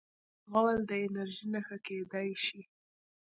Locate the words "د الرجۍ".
0.89-1.43